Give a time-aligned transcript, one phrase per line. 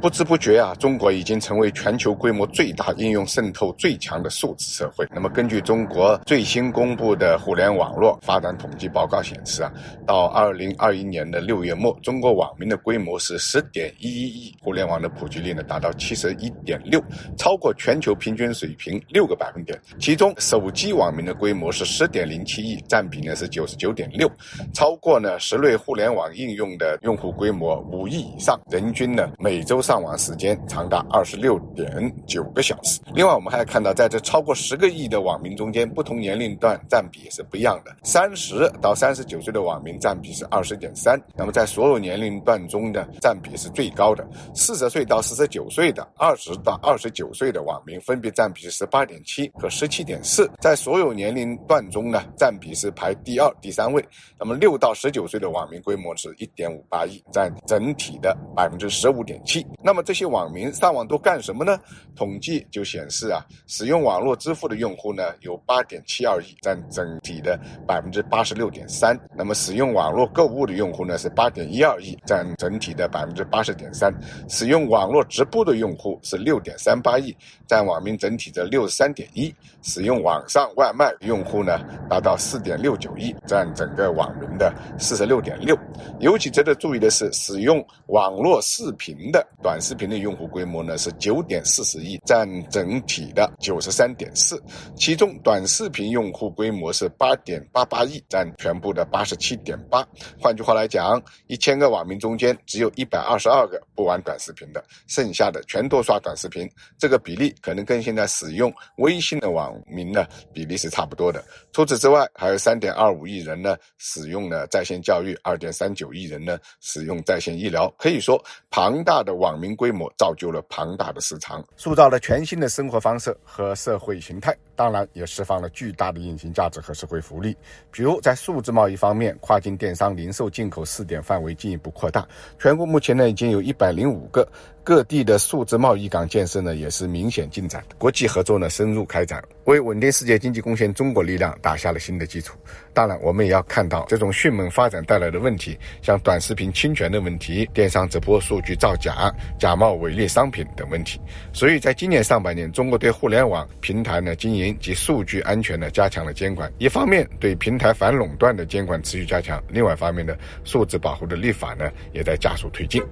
[0.00, 5.06] 不知不觉啊，中国已经成为全球规模最大、应用渗透最强的数字社会。
[5.12, 9.72] 那么，根据中国最新公布的互联网络发展统计报告显示啊，
[10.06, 17.00] 到二零二一年的六月末，中国网民的规模是十点一一亿，互联网的普及率呢达到七十一点六，
[17.36, 19.80] 超过全球平均水平六个百分点。
[20.00, 24.30] 其中，手机网民的规模是十点零七亿，占比呢是九十九点六，
[24.72, 30.02] 超过呢十类互联网应用的用户规模五亿以上，人均呢每周上。
[30.02, 33.00] 网时间长达二十六点九个小时。
[33.14, 37.94] 另外，我们还看到，在这超过十个亿的网民中间，不同年龄段占比也是不一样的。
[38.02, 44.26] 三十到三十九岁的网民占比是二十点三，那么在所有年龄段中的占比是最高的。
[44.56, 54.04] 四十岁到四十九岁的、二十到二十九岁的网民分别占比是十八点七和十七点四，在所有年龄段中呢，占比是排第二、第三位。
[54.36, 59.61] 那么六到十九岁的网民规模是一点五八亿，占整体的百分之十五点七。
[59.82, 61.78] 那么这些网民上网都干什么呢？
[62.14, 69.18] 统计就显示啊，使用网络支付的用户呢有八点七二亿，占整体的百分之八十六点三。
[69.36, 74.12] 那么使用网络购物的用户呢是八点一二亿，占整体的百分之八十点三。
[74.48, 79.54] 使用网络直播的用户是六点三八亿，占网民整体的六十三点一。
[79.82, 85.76] 使用网上外卖用户呢达到四点六九亿，占整个网民的四十六点六。
[86.20, 89.78] 尤其值得注意的是，使用网络视频的短。
[89.82, 94.62] 视频的用户规模呢是九点四十亿，占整体的九十三点四，
[94.94, 100.06] 其中短视频用户规模是八点八八亿，占全部的八十七点八。
[100.38, 106.70] 换句话来讲，一千个网民中间只有一百二十二个不玩短视频的，剩下的全都刷短视频。
[106.96, 111.42] 这个比例可能跟现在使用微信的网民呢比例是差不多的。
[111.72, 117.92] 除此之外，还有三点二五亿人呢使用了在线教育，二点三九亿人呢使用在线医疗。
[117.98, 119.51] 可以说，庞大的网。
[119.56, 127.56] 民规模造就了庞大的市场，塑造了全新的生活方式和社会形态，当然也释放了巨大的隐形价值和社会福利。
[127.90, 132.26] 比如在数字贸易方面，跨境电商、零售、进口试点范围进一步扩大，
[132.58, 134.46] 全国目前呢已经有一百零五个。
[134.84, 142.58] 各地的数字贸易港建设呢，也是明显进展，国际合作呢深入开展，为稳定世界经济贡献中国力量打下了新的基础。
[142.92, 151.20] 当然，我们也要看到这种迅猛发展带来的问题，像短视频侵权的问题、电商直播数据造假、假冒伪劣商品等问题。
[151.52, 163.02] 所以在今年上半年，中国对互联网平台呢经营及数据安全呢加强了监管，一方面对平台反垄断的监管持续加强，另外一方面呢，数字保护的立法呢也在加速推进。